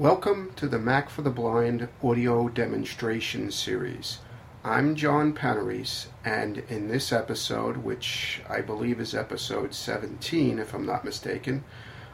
[0.00, 4.20] Welcome to the Mac for the Blind audio demonstration series.
[4.64, 10.86] I'm John Panarese, and in this episode, which I believe is episode 17 if I'm
[10.86, 11.64] not mistaken,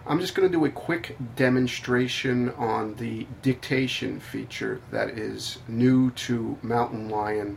[0.04, 6.10] I'm just going to do a quick demonstration on the dictation feature that is new
[6.10, 7.56] to Mountain Lion.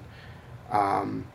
[0.70, 1.26] Um,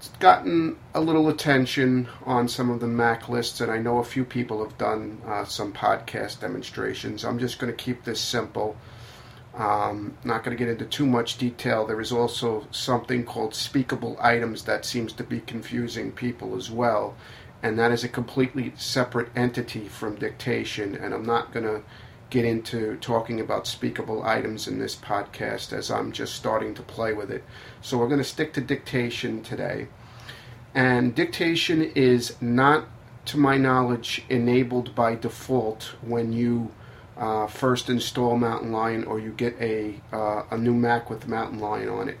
[0.00, 4.02] it's gotten a little attention on some of the Mac lists, and I know a
[4.04, 7.22] few people have done uh, some podcast demonstrations.
[7.22, 8.78] I'm just going to keep this simple.
[9.54, 11.86] Um, not going to get into too much detail.
[11.86, 17.14] There is also something called speakable items that seems to be confusing people as well,
[17.62, 20.94] and that is a completely separate entity from dictation.
[20.94, 21.82] And I'm not going to
[22.30, 27.12] get into talking about speakable items in this podcast as I'm just starting to play
[27.12, 27.44] with it.
[27.82, 29.88] So we're going to stick to dictation today.
[30.74, 32.86] And dictation is not,
[33.26, 36.70] to my knowledge, enabled by default when you
[37.16, 41.58] uh, first install Mountain Lion or you get a, uh, a new Mac with Mountain
[41.58, 42.18] Lion on it.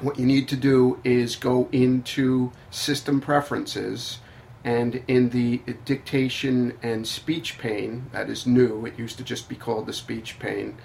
[0.00, 4.18] What you need to do is go into System Preferences
[4.64, 9.56] and in the dictation and speech pane, that is new, it used to just be
[9.56, 10.76] called the speech pane,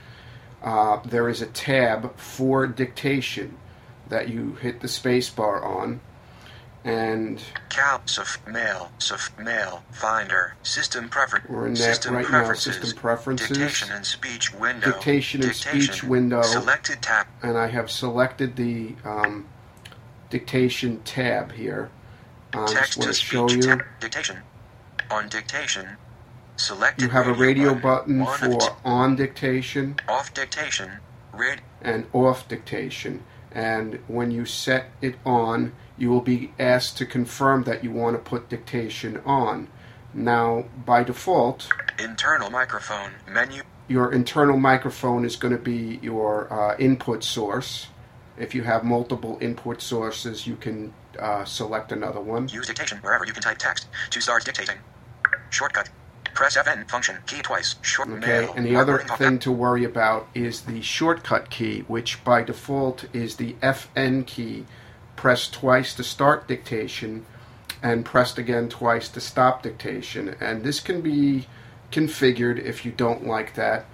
[0.63, 3.57] uh, there is a tab for dictation
[4.09, 5.99] that you hit the spacebar on.
[6.83, 12.29] And Caps of mail, of mail, finder, system prefer, we're in that system right now,
[12.29, 16.41] preferences, System Preferences, dictation and speech window, Dictation and speech window.
[16.43, 19.47] selected tab, and I have selected the um,
[20.29, 21.89] dictation tab here.
[22.53, 23.81] I just text want to show you.
[23.99, 24.37] dictation.
[25.09, 25.97] On dictation,
[26.57, 27.01] Select.
[27.01, 30.91] You have a radio button, button for on dictation off dictation,
[31.31, 33.23] red, and off dictation.
[33.51, 38.15] And when you set it on, you will be asked to confirm that you want
[38.15, 39.67] to put dictation on.
[40.13, 46.75] Now, by default, internal microphone, menu, your internal microphone is going to be your uh,
[46.77, 47.87] input source.
[48.37, 52.47] If you have multiple input sources, you can uh, select another one.
[52.47, 54.77] use dictation wherever you can type text to start dictating.
[55.49, 55.89] Shortcut,
[56.33, 60.27] press FN function key twice, short Okay, mail, and the other thing to worry about
[60.35, 64.65] is the shortcut key, which by default is the FN key.
[65.15, 67.25] Press twice to start dictation
[67.81, 70.35] and pressed again twice to stop dictation.
[70.39, 71.47] And this can be
[71.91, 73.85] configured if you don't like that,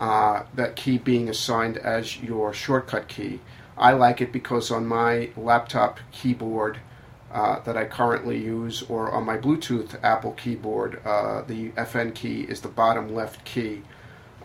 [0.00, 3.40] uh, that key being assigned as your shortcut key.
[3.78, 6.78] I like it because on my laptop keyboard
[7.32, 12.42] uh, that I currently use, or on my Bluetooth Apple keyboard, uh, the FN key
[12.42, 13.82] is the bottom left key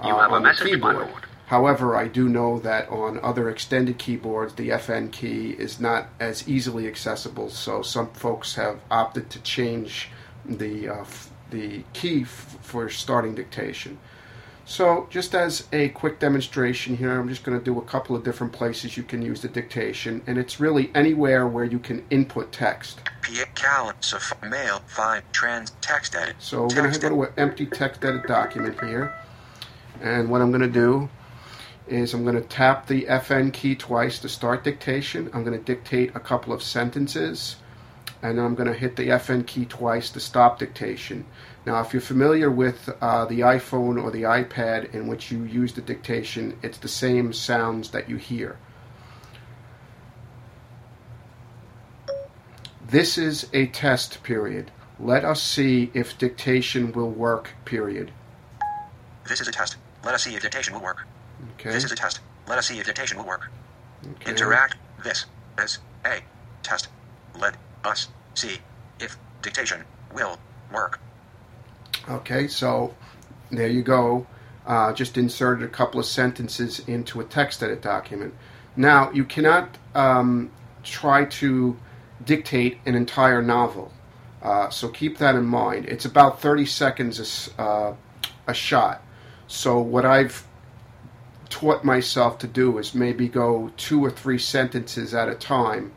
[0.01, 0.95] uh, You have a on the keyboard.
[1.09, 1.23] board.
[1.45, 6.47] However, I do know that on other extended keyboards, the FN key is not as
[6.47, 7.49] easily accessible.
[7.49, 10.09] So some folks have opted to change
[10.45, 13.97] the uh, f- the key f- for starting dictation.
[14.71, 18.23] So, just as a quick demonstration here, I'm just going to do a couple of
[18.23, 22.53] different places you can use the dictation, and it's really anywhere where you can input
[22.53, 23.01] text.
[23.21, 26.37] P cal saf mail find trans text edit.
[26.39, 29.13] So, we're going to go to an empty text edit document here,
[30.01, 31.09] and what I'm going to do
[31.89, 35.29] is I'm going to tap the FN key twice to start dictation.
[35.33, 37.57] I'm going to dictate a couple of sentences,
[38.21, 41.25] and then I'm going to hit the FN key twice to stop dictation.
[41.65, 45.73] Now, if you're familiar with uh, the iPhone or the iPad in which you use
[45.73, 48.57] the dictation, it's the same sounds that you hear.
[52.87, 54.71] This is a test period.
[54.99, 58.11] Let us see if dictation will work, period.
[59.27, 59.77] This is a test.
[60.03, 61.07] Let us see if dictation will work.
[61.53, 61.71] Okay.
[61.71, 62.19] This is a test.
[62.47, 63.49] Let us see if dictation will work.
[64.03, 64.31] okay.
[64.31, 64.75] Interact.
[65.03, 65.25] This
[65.57, 66.19] is a
[66.63, 66.89] test.
[67.39, 68.57] Let us see
[68.99, 69.83] if dictation
[70.13, 70.37] will
[70.71, 70.99] work.
[72.09, 72.95] Okay, so
[73.51, 74.25] there you go.
[74.65, 78.33] Uh, just inserted a couple of sentences into a text edit document.
[78.75, 80.51] Now, you cannot um,
[80.83, 81.77] try to
[82.25, 83.91] dictate an entire novel,
[84.41, 85.85] uh, so keep that in mind.
[85.85, 87.95] It's about 30 seconds a, uh,
[88.47, 89.03] a shot.
[89.47, 90.45] So, what I've
[91.49, 95.91] taught myself to do is maybe go two or three sentences at a time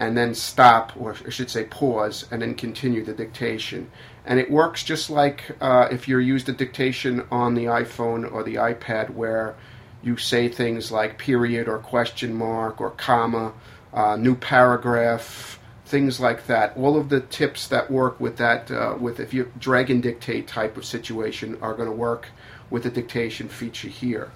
[0.00, 3.90] and then stop, or I should say pause, and then continue the dictation.
[4.24, 8.42] And it works just like uh, if you're used the dictation on the iPhone or
[8.42, 9.56] the iPad, where
[10.02, 13.52] you say things like period or question mark or comma,
[13.92, 16.76] uh, new paragraph, things like that.
[16.76, 20.46] All of the tips that work with that, uh, with if you drag and dictate
[20.46, 22.28] type of situation, are going to work
[22.70, 24.30] with the dictation feature here.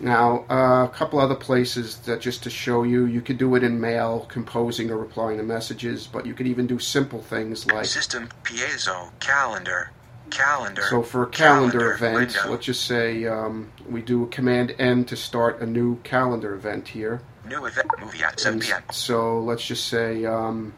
[0.00, 3.64] Now, uh, a couple other places that just to show you, you could do it
[3.64, 7.84] in mail, composing or replying to messages, but you could even do simple things like
[7.86, 9.90] System piezo calendar.
[10.30, 10.82] Calendar.
[10.82, 12.50] So for a calendar, Calendar event, window.
[12.50, 17.22] let's just say um, we do Command N to start a new calendar event here.
[17.46, 17.88] New event.
[17.98, 18.82] Movie at 7 p.m.
[18.92, 20.74] so let's just say um,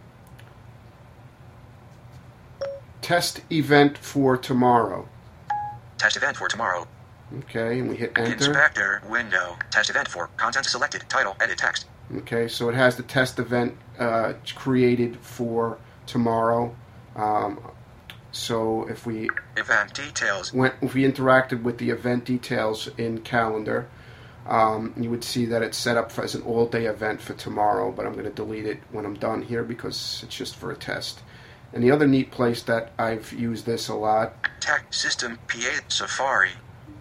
[3.03, 5.09] test event for tomorrow.
[5.99, 6.87] Test event for tomorrow.
[7.39, 8.33] Okay, and we hit enter.
[8.33, 9.57] Inspector window.
[9.71, 11.05] Test event for content selected.
[11.09, 11.37] Title.
[11.41, 11.87] Edit text.
[12.17, 16.75] Okay, so it has the test event uh, created for tomorrow.
[17.15, 17.61] Um,
[18.33, 20.53] so if we Event details.
[20.53, 23.89] went, if we interacted with the event details in calendar,
[24.47, 27.93] um, you would see that it's set up for, as an all-day event for tomorrow.
[27.93, 30.77] But I'm going to delete it when I'm done here because it's just for a
[30.77, 31.21] test.
[31.73, 35.39] And the other neat place that I've used this a lot Tech system.
[35.47, 36.51] PA Safari.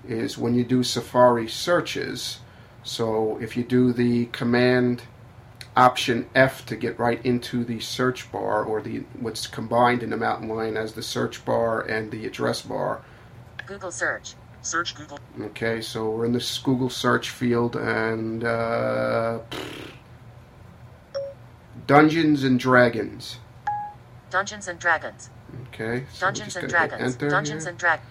[0.09, 2.39] Is when you do Safari searches.
[2.83, 5.03] So if you do the command
[5.75, 10.17] option F to get right into the search bar or the what's combined in the
[10.17, 13.01] mountain lion as the search bar and the address bar.
[13.65, 14.33] Google search.
[14.61, 15.19] Search Google.
[15.41, 19.39] Okay, so we're in this Google search field and uh,
[21.88, 23.38] Dungeons and Dragons.
[24.29, 25.29] Dungeons and Dragons.
[25.67, 27.13] Okay, so Dungeons and gonna hit Dragons.
[27.15, 27.69] enter Dungeons here.
[27.69, 28.07] and Dragons.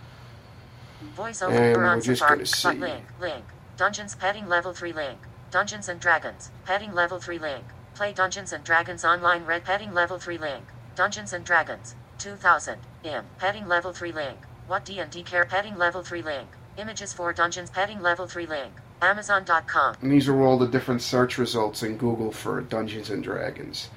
[1.17, 2.71] Voiceover And we're on just gonna see.
[2.71, 3.05] Link.
[3.21, 3.45] Link.
[3.77, 5.19] Dungeons padding level 3 link.
[5.51, 6.51] Dungeons and Dragons.
[6.65, 7.65] Padding level 3 link.
[7.95, 10.65] Play Dungeons and Dragons online red padding level 3 link.
[10.95, 11.95] Dungeons and Dragons.
[12.19, 12.79] 2000.
[13.05, 13.25] M.
[13.39, 14.39] Padding level 3 link.
[14.67, 16.49] What D&D care padding level 3 link.
[16.77, 18.73] Images for Dungeons padding level 3 link.
[19.01, 19.97] Amazon.com.
[20.03, 23.91] And these are all the different search results in Google for Dungeons and Dragons.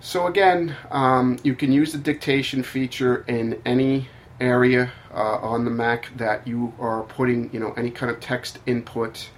[0.00, 4.08] So again, um, you can use the dictation feature in any
[4.40, 8.58] area uh, on the Mac that you are putting, you know, any kind of text
[8.66, 9.28] input.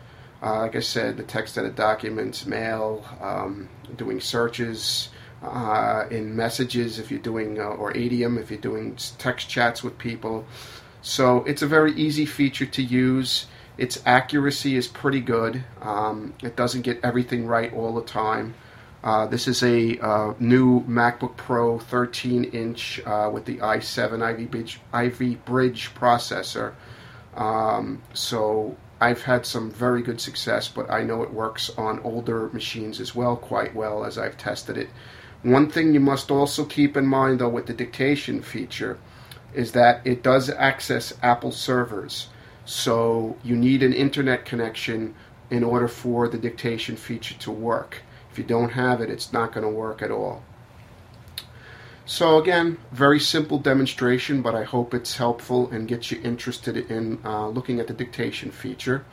[0.43, 5.09] Uh, like I said, the text edit documents, mail, um, doing searches
[5.43, 9.99] uh, in messages if you're doing, uh, or ADM if you're doing text chats with
[9.99, 10.45] people.
[11.03, 13.47] So it's a very easy feature to use.
[13.79, 15.65] Its accuracy is pretty good.
[15.81, 18.55] Um, it doesn't get everything right all the time.
[19.03, 24.45] Uh, this is a uh, new MacBook Pro 13 inch uh, with the i7 Ivy
[24.45, 26.75] Bridge, Ivy Bridge processor.
[27.35, 32.49] Um, so I've had some very good success, but I know it works on older
[32.53, 34.89] machines as well, quite well as I've tested it.
[35.43, 38.99] One thing you must also keep in mind, though, with the dictation feature
[39.53, 42.29] is that it does access Apple servers.
[42.65, 45.17] So you need an internet connection
[45.51, 48.03] in order for the dictation feature to work.
[48.33, 50.43] If you don't have it, it's not going to work at all.
[52.07, 57.19] So again, very simple demonstration, but I hope it's helpful and gets you interested in
[57.25, 59.05] uh, looking at the dictation feature.